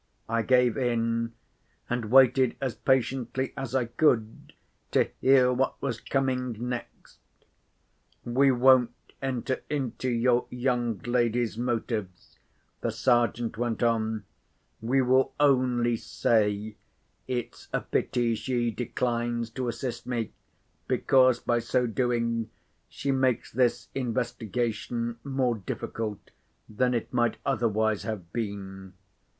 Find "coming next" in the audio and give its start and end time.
6.01-7.19